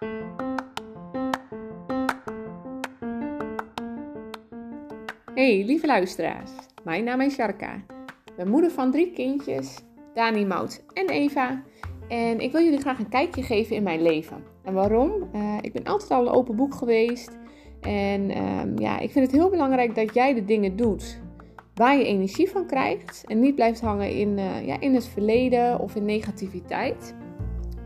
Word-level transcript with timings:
Hey 0.00 0.08
lieve 5.64 5.86
luisteraars, 5.86 6.50
mijn 6.84 7.04
naam 7.04 7.20
is. 7.20 7.38
Ik 7.38 7.76
ben 8.36 8.48
moeder 8.48 8.70
van 8.70 8.90
drie 8.90 9.12
kindjes, 9.12 9.78
Dani, 10.14 10.46
Mout 10.46 10.84
en 10.92 11.08
Eva. 11.08 11.62
En 12.08 12.40
ik 12.40 12.52
wil 12.52 12.62
jullie 12.62 12.80
graag 12.80 12.98
een 12.98 13.08
kijkje 13.08 13.42
geven 13.42 13.76
in 13.76 13.82
mijn 13.82 14.02
leven. 14.02 14.44
En 14.64 14.74
waarom? 14.74 15.28
Uh, 15.34 15.58
ik 15.60 15.72
ben 15.72 15.84
altijd 15.84 16.10
al 16.10 16.26
een 16.26 16.32
open 16.32 16.56
boek 16.56 16.74
geweest. 16.74 17.38
En 17.80 18.30
uh, 18.30 18.62
ja, 18.76 18.98
ik 18.98 19.10
vind 19.10 19.26
het 19.26 19.34
heel 19.34 19.50
belangrijk 19.50 19.94
dat 19.94 20.14
jij 20.14 20.34
de 20.34 20.44
dingen 20.44 20.76
doet 20.76 21.20
waar 21.74 21.96
je 21.96 22.04
energie 22.04 22.50
van 22.50 22.66
krijgt. 22.66 23.24
En 23.26 23.40
niet 23.40 23.54
blijft 23.54 23.80
hangen 23.80 24.10
in, 24.10 24.38
uh, 24.38 24.66
ja, 24.66 24.80
in 24.80 24.94
het 24.94 25.06
verleden 25.06 25.78
of 25.78 25.94
in 25.94 26.04
negativiteit. 26.04 27.14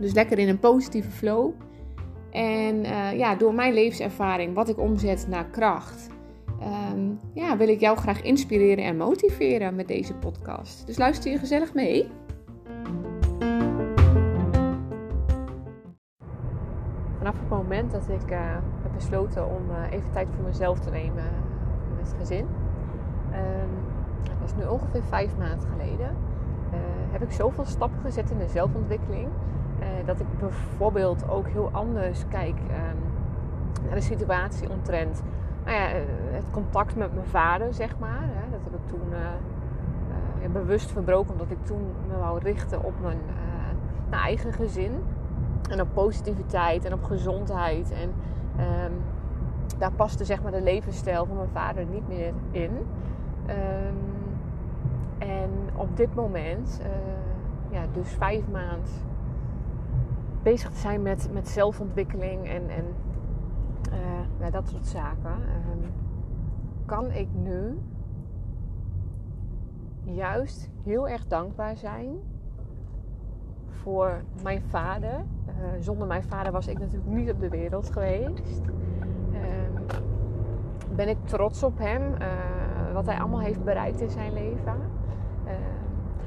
Dus 0.00 0.12
lekker 0.12 0.38
in 0.38 0.48
een 0.48 0.58
positieve 0.58 1.10
flow. 1.10 1.52
En 2.34 2.84
uh, 2.84 3.18
ja, 3.18 3.34
door 3.34 3.54
mijn 3.54 3.74
levenservaring, 3.74 4.54
wat 4.54 4.68
ik 4.68 4.79
omzet 4.79 5.26
naar 5.29 5.44
kracht, 5.44 6.08
um, 6.92 7.18
ja, 7.34 7.56
wil 7.56 7.68
ik 7.68 7.80
jou 7.80 7.96
graag 7.96 8.22
inspireren 8.22 8.84
en 8.84 8.96
motiveren 8.96 9.75
met 9.75 9.88
deze 9.88 10.14
podcast. 10.14 10.86
Dus 10.86 10.98
luister 10.98 11.30
je 11.30 11.39
gezellig 11.39 11.75
mee. 11.75 12.08
Vanaf 17.18 17.39
het 17.39 17.48
moment 17.48 17.90
dat 17.90 18.08
ik 18.08 18.30
uh, 18.30 18.39
heb 18.82 18.92
besloten 18.94 19.46
om 19.46 19.70
uh, 19.70 19.92
even 19.92 20.11
tijd 20.12 20.28
voor 20.34 20.44
mezelf 20.44 20.78
te 20.80 20.90
nemen 20.90 21.25
met 21.96 22.06
het 22.06 22.14
gezin, 22.18 22.46
um, 23.32 23.70
dat 24.22 24.50
is 24.50 24.54
nu 24.54 24.64
ongeveer 24.70 25.03
vijf 25.03 25.36
maanden 25.39 25.68
geleden, 25.68 26.16
heb 27.11 27.22
ik 27.22 27.32
zoveel 27.32 27.64
stappen 27.64 28.00
gezet 28.00 28.30
in 28.30 28.39
de 28.39 28.48
zelfontwikkeling. 28.48 29.28
Dat 30.04 30.20
ik 30.20 30.26
bijvoorbeeld 30.38 31.29
ook 31.29 31.48
heel 31.48 31.68
anders 31.72 32.25
kijk 32.28 32.58
um, 32.58 32.98
naar 33.86 33.94
de 33.94 34.00
situatie 34.00 34.70
omtrent 34.70 35.22
nou 35.64 35.77
ja, 35.77 35.86
het 36.33 36.50
contact 36.50 36.97
met 36.97 37.14
mijn 37.14 37.27
vader, 37.27 37.75
zeg 37.75 37.98
maar. 37.98 38.28
Dat 38.50 38.61
heb 38.64 38.75
ik 38.75 38.89
toen 38.89 39.09
uh, 39.12 40.53
bewust 40.53 40.92
verbroken, 40.92 41.33
omdat 41.33 41.50
ik 41.50 41.64
toen 41.64 41.83
me 42.09 42.17
wou 42.17 42.39
richten 42.39 42.84
op 42.84 42.92
mijn, 43.03 43.19
eigen 44.11 44.53
gezin. 44.53 44.92
En 45.70 45.81
op 45.81 45.89
positiviteit 45.94 46.84
en 46.84 46.92
op 46.92 47.05
gezondheid. 47.05 47.92
En 47.92 48.12
um, 48.84 48.92
daar 49.78 49.92
paste 49.92 50.25
zeg 50.25 50.42
maar 50.42 50.53
de 50.53 50.62
levensstijl 50.62 51.27
van 51.27 51.37
mijn 51.37 51.48
vader 51.53 51.84
niet 51.84 52.09
meer 52.09 52.33
in. 52.50 52.70
Um, 53.48 53.97
en 55.19 55.50
op 55.75 55.97
dit 55.97 56.14
moment, 56.14 56.81
ja, 57.70 57.84
dus 57.92 58.09
vijf 58.09 58.48
maanden 58.53 58.89
bezig 60.45 60.70
te 60.70 60.78
zijn 60.78 61.03
met, 61.03 61.28
met 61.33 61.48
zelfontwikkeling 61.48 62.48
en, 62.48 62.69
en 62.69 62.84
uh, 64.41 64.53
dat 64.53 64.69
soort 64.69 64.87
zaken. 64.87 65.31
Um, 65.31 65.92
kan 66.87 67.11
ik 67.11 67.28
nu 67.33 67.78
juist 70.03 70.70
heel 70.83 71.09
erg 71.09 71.27
dankbaar 71.27 71.77
zijn 71.77 72.17
voor 73.69 74.22
mijn 74.42 74.62
vader. 74.62 75.25
Uh, 75.47 75.55
zonder 75.81 76.06
mijn 76.06 76.25
vader 76.25 76.53
was 76.53 76.67
ik 76.67 76.78
natuurlijk 76.78 77.11
niet 77.11 77.31
op 77.31 77.41
de 77.41 77.48
wereld 77.48 77.91
geweest. 77.91 78.62
Uh, 79.33 79.39
ben 80.95 81.09
ik 81.09 81.17
trots 81.25 81.62
op 81.62 81.78
hem, 81.78 82.03
uh, 82.03 82.92
wat 82.92 83.06
hij 83.06 83.19
allemaal 83.19 83.41
heeft 83.41 83.65
bereikt 83.65 84.00
in 84.00 84.11
zijn 84.11 84.33
leven. 84.33 84.92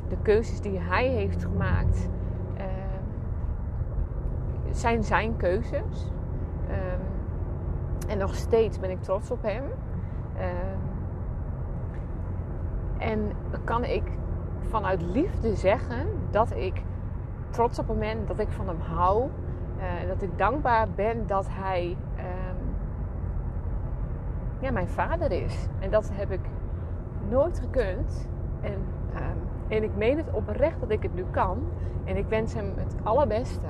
de 0.10 0.18
keuzes 0.22 0.62
die 0.62 0.80
hij 0.80 1.08
heeft 1.08 1.44
gemaakt 1.44 2.10
zijn 4.78 5.03
zijn 5.03 5.38
keuzes. 5.38 6.11
En 8.08 8.17
nog 8.17 8.36
steeds 8.36 8.80
ben 8.80 8.89
ik 8.89 9.02
trots 9.02 9.31
op 9.31 9.42
hem. 9.42 9.64
Uh, 10.36 10.44
en 12.98 13.31
kan 13.64 13.83
ik 13.83 14.04
vanuit 14.70 15.02
liefde 15.02 15.55
zeggen 15.55 16.08
dat 16.32 16.52
ik 16.55 16.82
trots 17.49 17.80
op 17.80 17.87
hem 17.87 17.99
ben, 17.99 18.26
dat 18.26 18.39
ik 18.39 18.49
van 18.49 18.67
hem 18.67 18.80
hou. 18.80 19.30
Uh, 19.77 20.08
dat 20.08 20.21
ik 20.21 20.37
dankbaar 20.37 20.87
ben 20.95 21.27
dat 21.27 21.48
hij 21.49 21.98
um, 22.17 22.76
ja, 24.60 24.71
mijn 24.71 24.87
vader 24.87 25.32
is. 25.32 25.67
En 25.80 25.92
dat 25.92 26.10
heb 26.14 26.32
ik 26.32 26.45
nooit 27.30 27.60
gekund. 27.60 28.27
En, 28.61 28.86
en 29.67 29.83
ik 29.83 29.95
meen 29.95 30.17
het 30.17 30.32
oprecht 30.32 30.80
dat 30.80 30.89
ik 30.89 31.04
het 31.04 31.14
nu 31.14 31.26
kan. 31.32 31.64
En 32.04 32.17
ik 32.17 32.26
wens 32.27 32.54
hem 32.54 32.73
het 32.76 32.95
allerbeste 33.04 33.67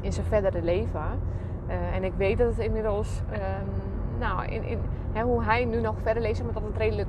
in 0.00 0.12
zijn 0.12 0.26
verdere 0.26 0.62
leven. 0.62 1.20
Uh, 1.68 1.94
en 1.94 2.04
ik 2.04 2.12
weet 2.16 2.38
dat 2.38 2.48
het 2.48 2.58
inmiddels, 2.58 3.22
um, 3.32 3.68
nou, 4.18 4.46
in, 4.46 4.64
in, 4.64 4.78
hè, 5.12 5.22
hoe 5.22 5.42
hij 5.42 5.64
nu 5.64 5.80
nog 5.80 5.94
verder 6.02 6.22
leest, 6.22 6.44
maar 6.44 6.52
dat 6.52 6.62
het 6.62 6.76
redelijk 6.76 7.08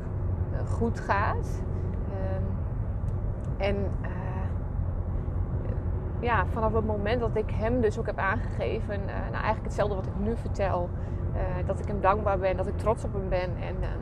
uh, 0.52 0.60
goed 0.70 1.00
gaat. 1.00 1.62
Um, 2.38 2.44
en 3.58 3.76
uh, 4.02 4.10
ja, 6.20 6.46
vanaf 6.46 6.74
het 6.74 6.86
moment 6.86 7.20
dat 7.20 7.36
ik 7.36 7.52
hem 7.52 7.82
dus 7.82 8.00
ook 8.00 8.06
heb 8.06 8.18
aangegeven, 8.18 9.00
nou 9.06 9.34
eigenlijk 9.34 9.64
hetzelfde 9.64 9.96
wat 9.96 10.06
ik 10.06 10.20
nu 10.20 10.36
vertel, 10.36 10.90
dat 11.66 11.80
ik 11.80 11.88
hem 11.88 12.02
dankbaar 12.02 12.40
ben, 12.40 12.58
dat 12.58 12.68
ik 12.68 12.78
trots 12.78 13.04
op 13.04 13.14
hem 13.14 13.30
ben. 13.30 13.50
En 13.62 13.76
um, 13.76 14.02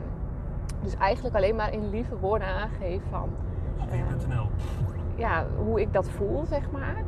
dus 0.82 0.96
eigenlijk 0.96 1.36
alleen 1.36 1.56
maar 1.56 1.72
in 1.72 1.90
lieve 1.90 2.18
woorden 2.18 2.48
aangeef 2.48 3.02
van 3.10 3.28
ja, 5.14 5.46
hoe 5.64 5.80
ik 5.80 5.92
dat 5.92 6.08
voel, 6.08 6.46
zeg 6.46 6.70
maar 6.70 7.02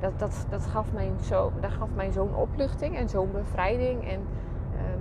dat, 0.00 0.18
dat, 0.18 0.46
dat 0.48 0.66
gaf 0.66 0.92
mij 0.92 1.10
zo, 1.22 1.52
dat 1.60 1.70
gaf 1.70 1.88
mij 1.94 2.12
zo'n 2.12 2.34
opluchting 2.34 2.96
en 2.96 3.08
zo'n 3.08 3.30
bevrijding. 3.32 4.08
En 4.08 4.18
um, 4.18 5.00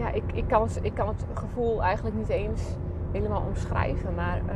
ja, 0.00 0.10
ik, 0.10 0.22
ik, 0.32 0.48
kan 0.48 0.62
het, 0.62 0.78
ik 0.82 0.94
kan 0.94 1.08
het 1.08 1.26
gevoel 1.34 1.82
eigenlijk 1.82 2.16
niet 2.16 2.28
eens 2.28 2.76
helemaal 3.12 3.42
omschrijven. 3.48 4.14
Maar 4.14 4.38
um, 4.38 4.44
uh, 4.44 4.50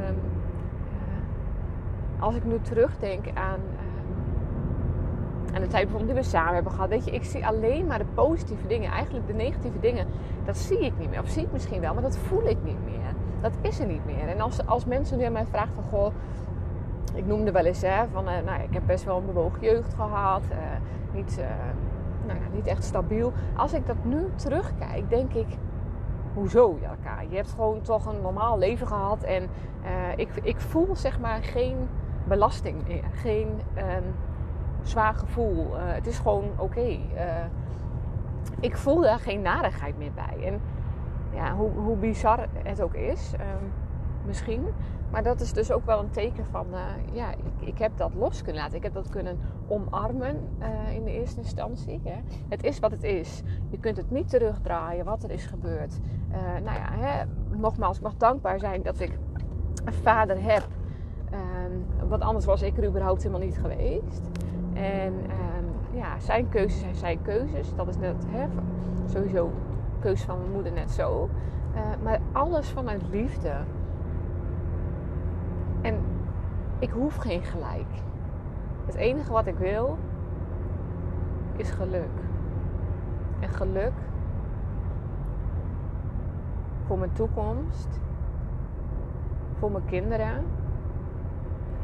als 2.22 2.34
ik 2.34 2.44
nu 2.44 2.60
terugdenk 2.60 3.24
aan, 3.34 3.60
uh, 3.60 5.54
aan 5.54 5.60
de 5.60 5.68
tijd 5.68 5.88
die 6.04 6.14
we 6.14 6.22
samen 6.22 6.54
hebben 6.54 6.72
gehad. 6.72 6.88
Weet 6.88 7.04
je, 7.04 7.10
ik 7.10 7.24
zie 7.24 7.46
alleen 7.46 7.86
maar 7.86 7.98
de 7.98 8.04
positieve 8.14 8.66
dingen. 8.66 8.90
Eigenlijk 8.90 9.26
de 9.26 9.34
negatieve 9.34 9.80
dingen, 9.80 10.06
dat 10.44 10.56
zie 10.56 10.78
ik 10.78 10.98
niet 10.98 11.10
meer. 11.10 11.20
Of 11.20 11.28
zie 11.28 11.42
ik 11.42 11.52
misschien 11.52 11.80
wel, 11.80 11.94
maar 11.94 12.02
dat 12.02 12.18
voel 12.18 12.48
ik 12.48 12.58
niet 12.64 12.84
meer. 12.84 12.94
Dat 13.40 13.52
is 13.60 13.80
er 13.80 13.86
niet 13.86 14.04
meer. 14.04 14.28
En 14.28 14.40
als, 14.40 14.66
als 14.66 14.84
mensen 14.84 15.18
nu 15.18 15.24
aan 15.24 15.32
mij 15.32 15.46
vragen 15.46 15.74
van... 15.74 15.84
Goh, 15.84 16.12
ik 17.16 17.26
noemde 17.26 17.52
wel 17.52 17.64
eens 17.64 17.82
hè, 17.82 18.08
van, 18.12 18.28
uh, 18.28 18.34
nou, 18.44 18.62
ik 18.62 18.72
heb 18.74 18.82
best 18.86 19.04
wel 19.04 19.16
een 19.16 19.26
bewogen 19.26 19.60
jeugd 19.60 19.94
gehad. 19.94 20.42
Uh, 20.50 20.56
niet, 21.12 21.38
uh, 21.38 21.46
nou, 22.26 22.38
niet 22.52 22.66
echt 22.66 22.84
stabiel. 22.84 23.32
Als 23.56 23.72
ik 23.72 23.86
dat 23.86 23.96
nu 24.02 24.26
terugkijk, 24.34 25.10
denk 25.10 25.32
ik, 25.32 25.46
hoezo 26.34 26.78
Jaka? 26.80 27.20
Je 27.28 27.36
hebt 27.36 27.52
gewoon 27.52 27.80
toch 27.80 28.06
een 28.06 28.20
normaal 28.22 28.58
leven 28.58 28.86
gehad. 28.86 29.22
En 29.22 29.48
ik, 30.16 30.28
ik 30.42 30.60
voel 30.60 30.96
zeg 30.96 31.20
maar 31.20 31.42
geen 31.42 31.76
belasting 32.24 32.86
meer. 32.86 33.04
Geen 33.12 33.48
um, 33.76 34.14
zwaar 34.82 35.14
gevoel. 35.14 35.76
het 35.76 36.06
is 36.06 36.18
gewoon 36.18 36.44
oké. 36.56 36.98
Ik 38.60 38.76
voel 38.76 39.00
daar 39.00 39.18
geen 39.18 39.42
narigheid 39.42 39.98
meer 39.98 40.12
bij. 40.14 40.46
En 40.46 40.60
ja, 41.34 41.54
hoe, 41.54 41.70
hoe 41.70 41.96
bizar 41.96 42.46
het 42.62 42.82
ook 42.82 42.94
is, 42.94 43.32
um, 43.34 43.72
misschien 44.24 44.66
maar 45.16 45.24
dat 45.24 45.40
is 45.40 45.52
dus 45.52 45.72
ook 45.72 45.86
wel 45.86 45.98
een 45.98 46.10
teken 46.10 46.46
van, 46.46 46.66
uh, 46.72 46.80
ja, 47.12 47.30
ik, 47.30 47.68
ik, 47.68 47.78
heb 47.78 47.92
dat 47.96 48.14
los 48.14 48.42
kunnen 48.42 48.62
laten. 48.62 48.76
Ik 48.76 48.82
heb 48.82 48.94
dat 48.94 49.08
kunnen 49.08 49.38
omarmen 49.68 50.48
uh, 50.60 50.94
in 50.94 51.04
de 51.04 51.10
eerste 51.10 51.40
instantie. 51.40 52.00
Hè. 52.04 52.20
Het 52.48 52.64
is 52.64 52.78
wat 52.78 52.90
het 52.90 53.02
is. 53.02 53.42
Je 53.70 53.78
kunt 53.78 53.96
het 53.96 54.10
niet 54.10 54.28
terugdraaien 54.28 55.04
wat 55.04 55.24
er 55.24 55.30
is 55.30 55.46
gebeurd. 55.46 55.98
Uh, 56.30 56.36
nou 56.64 56.76
ja, 56.76 56.88
hè, 56.90 57.24
nogmaals, 57.58 57.96
ik 57.96 58.02
mag 58.02 58.16
dankbaar 58.16 58.58
zijn 58.58 58.82
dat 58.82 59.00
ik 59.00 59.18
een 59.84 59.92
vader 59.92 60.42
heb. 60.42 60.66
Um, 61.32 62.08
want 62.08 62.22
anders 62.22 62.44
was 62.44 62.62
ik 62.62 62.76
er 62.76 62.86
überhaupt 62.86 63.22
helemaal 63.22 63.46
niet 63.46 63.58
geweest. 63.58 64.22
En 64.72 65.12
um, 65.14 65.98
ja, 65.98 66.18
zijn 66.18 66.48
keuzes 66.48 66.80
zijn 66.80 66.94
zijn 66.94 67.22
keuzes. 67.22 67.74
Dat 67.74 67.88
is 67.88 67.96
net 67.96 68.24
hè, 68.26 68.46
sowieso 69.06 69.50
keuze 70.00 70.24
van 70.24 70.38
mijn 70.38 70.52
moeder 70.52 70.72
net 70.72 70.90
zo. 70.90 71.30
maar 72.02 72.20
alles 72.32 72.68
vanuit 72.68 73.02
liefde. 73.10 73.52
Ik 76.78 76.90
hoef 76.90 77.16
geen 77.16 77.42
gelijk. 77.42 78.02
Het 78.86 78.94
enige 78.94 79.32
wat 79.32 79.46
ik 79.46 79.58
wil 79.58 79.98
is 81.56 81.70
geluk. 81.70 82.10
En 83.40 83.48
geluk 83.48 83.92
voor 86.86 86.98
mijn 86.98 87.12
toekomst, 87.12 88.00
voor 89.58 89.70
mijn 89.70 89.84
kinderen, 89.84 90.44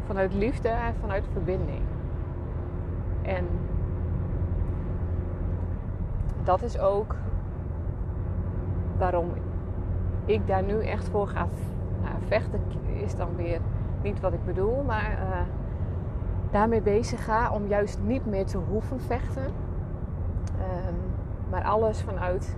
vanuit 0.05 0.35
liefde 0.35 0.69
en 0.69 0.95
vanuit 1.01 1.25
verbinding. 1.33 1.83
En 3.23 3.47
dat 6.45 6.63
is 6.63 6.79
ook 6.79 7.15
waarom 8.99 9.31
ik 10.25 10.47
daar 10.47 10.63
nu 10.63 10.85
echt 10.85 11.09
voor 11.09 11.29
ga 11.29 11.49
vechten. 12.27 12.61
Is 13.03 13.17
dan 13.17 13.37
weer 13.37 13.61
niet 14.03 14.21
wat 14.21 14.33
ik 14.33 14.45
bedoel, 14.45 14.83
maar 14.83 15.11
uh, 15.13 15.41
daarmee 16.51 16.81
bezig 16.81 17.25
ga 17.25 17.53
om 17.53 17.67
juist 17.67 17.99
niet 18.05 18.27
meer 18.27 18.47
te 18.47 18.59
hoeven 18.59 19.01
vechten. 19.01 19.47
Ehm, 20.59 20.95
maar 21.51 21.65
alles 21.65 22.03
vanuit 22.03 22.57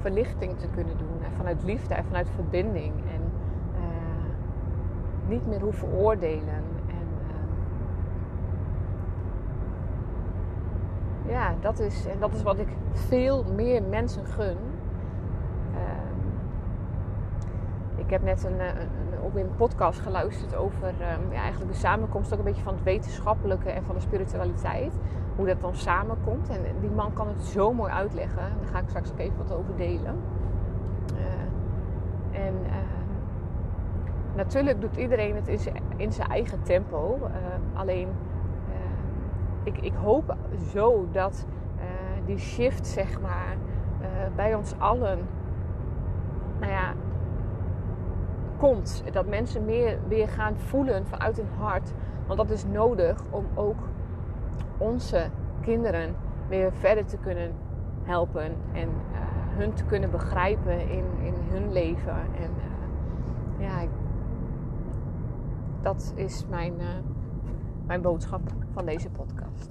verlichting 0.00 0.58
te 0.58 0.68
kunnen 0.68 0.98
doen. 0.98 1.22
En 1.24 1.32
vanuit 1.36 1.62
liefde 1.62 1.94
en 1.94 2.04
vanuit 2.04 2.30
verbinding. 2.30 2.92
En 2.94 3.22
uh, 3.74 5.28
niet 5.28 5.46
meer 5.46 5.60
hoeven 5.60 5.88
oordelen. 5.88 6.54
En 6.86 7.06
uh, 11.26 11.30
ja, 11.30 11.54
dat 11.60 11.78
is, 11.78 12.06
en 12.06 12.18
dat 12.18 12.34
is 12.34 12.42
wat 12.42 12.58
ik 12.58 12.68
veel 12.92 13.44
meer 13.54 13.82
mensen 13.82 14.26
gun. 14.26 14.56
Ik 17.96 18.10
heb 18.10 18.22
net 18.22 18.44
een, 18.44 18.60
een, 18.60 19.20
op 19.22 19.36
een 19.36 19.56
podcast 19.56 20.00
geluisterd 20.00 20.56
over 20.56 20.92
ja, 21.30 21.40
eigenlijk 21.40 21.72
de 21.72 21.78
samenkomst 21.78 22.32
ook 22.32 22.38
een 22.38 22.44
beetje 22.44 22.62
van 22.62 22.74
het 22.74 22.82
wetenschappelijke 22.82 23.70
en 23.70 23.84
van 23.84 23.94
de 23.94 24.00
spiritualiteit 24.00 24.92
hoe 25.36 25.46
dat 25.46 25.60
dan 25.60 25.74
samenkomt. 25.74 26.48
En 26.48 26.60
die 26.80 26.90
man 26.90 27.12
kan 27.12 27.28
het 27.28 27.42
zo 27.42 27.72
mooi 27.72 27.92
uitleggen. 27.92 28.42
Daar 28.60 28.70
ga 28.72 28.78
ik 28.78 28.88
straks 28.88 29.10
ook 29.10 29.18
even 29.18 29.36
wat 29.36 29.52
over 29.52 29.76
delen. 29.76 30.20
Uh, 31.14 32.40
en 32.40 32.54
uh, 32.54 32.72
natuurlijk 34.36 34.80
doet 34.80 34.96
iedereen 34.96 35.34
het 35.34 35.48
in 35.96 36.12
zijn, 36.12 36.28
eigen 36.28 36.62
tempo. 36.62 37.18
Uh, 37.20 37.78
alleen, 37.78 38.08
ik, 39.62 39.78
ik 39.78 39.94
hoop 39.94 40.36
zo 40.72 41.06
dat 41.10 41.46
die 42.26 42.38
shift, 42.38 42.86
zeg 42.86 43.20
maar, 43.20 43.56
bij 44.36 44.54
ons 44.54 44.74
allen, 44.78 45.18
nou 46.60 46.72
ja, 46.72 46.92
komt. 48.62 49.02
Dat 49.12 49.26
mensen 49.26 49.64
meer 49.64 49.98
weer 50.08 50.28
gaan 50.28 50.56
voelen 50.56 51.06
vanuit 51.06 51.36
hun 51.36 51.48
hart. 51.58 51.92
Want 52.26 52.38
dat 52.38 52.50
is 52.50 52.64
nodig 52.64 53.24
om 53.30 53.46
ook 53.54 53.88
onze 54.78 55.30
kinderen 55.60 56.14
weer 56.48 56.72
verder 56.72 57.04
te 57.04 57.16
kunnen 57.16 57.52
helpen 58.02 58.54
en 58.72 58.88
uh, 58.88 59.18
hun 59.56 59.72
te 59.72 59.84
kunnen 59.84 60.10
begrijpen 60.10 60.80
in, 60.80 61.04
in 61.22 61.34
hun 61.50 61.72
leven. 61.72 62.16
En 62.16 62.50
uh, 63.58 63.66
ja, 63.66 63.88
dat 65.82 66.12
is 66.16 66.46
mijn, 66.50 66.72
uh, 66.72 66.86
mijn 67.86 68.02
boodschap 68.02 68.40
van 68.72 68.84
deze 68.84 69.10
podcast. 69.10 69.68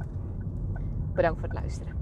Bedankt 1.13 1.39
voor 1.39 1.49
het 1.49 1.59
luisteren. 1.59 2.00